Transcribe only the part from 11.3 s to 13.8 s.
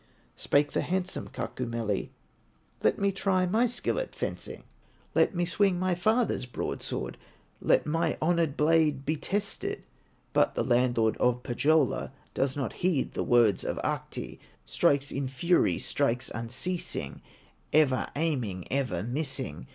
Pohyola, Does not heed the words of